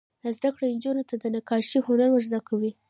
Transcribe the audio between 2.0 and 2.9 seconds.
ور زده کوي.